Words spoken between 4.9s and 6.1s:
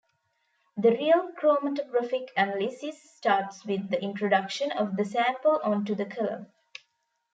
the sample onto the